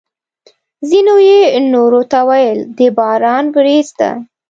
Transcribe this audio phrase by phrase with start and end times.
[0.89, 1.41] ځینو یې
[1.73, 4.11] نورو ته ویل: د باران ورېځ ده!